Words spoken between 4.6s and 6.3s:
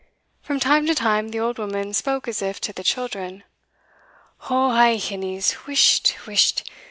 ay, hinnies, whisht!